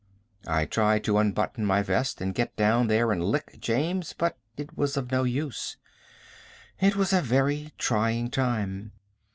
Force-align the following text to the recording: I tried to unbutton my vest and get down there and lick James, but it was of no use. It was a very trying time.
I 0.47 0.65
tried 0.65 1.03
to 1.03 1.19
unbutton 1.19 1.63
my 1.63 1.83
vest 1.83 2.21
and 2.21 2.33
get 2.33 2.55
down 2.55 2.87
there 2.87 3.11
and 3.11 3.23
lick 3.23 3.59
James, 3.59 4.13
but 4.17 4.35
it 4.57 4.75
was 4.75 4.97
of 4.97 5.11
no 5.11 5.25
use. 5.25 5.77
It 6.79 6.95
was 6.95 7.13
a 7.13 7.21
very 7.21 7.71
trying 7.77 8.31
time. 8.31 8.93